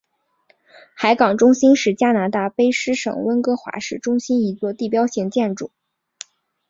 [0.95, 5.69] 海港中心是加拿大卑诗省温哥华市中心一座地标性建筑。